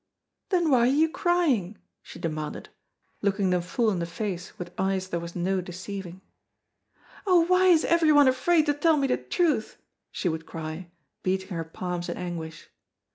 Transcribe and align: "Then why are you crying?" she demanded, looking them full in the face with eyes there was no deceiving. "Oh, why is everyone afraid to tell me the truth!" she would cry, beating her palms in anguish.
"Then 0.49 0.71
why 0.71 0.79
are 0.79 0.85
you 0.87 1.07
crying?" 1.09 1.77
she 2.01 2.17
demanded, 2.17 2.69
looking 3.21 3.51
them 3.51 3.61
full 3.61 3.91
in 3.91 3.99
the 3.99 4.07
face 4.07 4.57
with 4.57 4.73
eyes 4.75 5.09
there 5.09 5.19
was 5.19 5.35
no 5.35 5.61
deceiving. 5.61 6.21
"Oh, 7.27 7.41
why 7.41 7.67
is 7.67 7.85
everyone 7.85 8.27
afraid 8.27 8.65
to 8.65 8.73
tell 8.73 8.97
me 8.97 9.05
the 9.05 9.17
truth!" 9.17 9.77
she 10.11 10.27
would 10.27 10.47
cry, 10.47 10.89
beating 11.21 11.49
her 11.49 11.63
palms 11.63 12.09
in 12.09 12.17
anguish. 12.17 12.71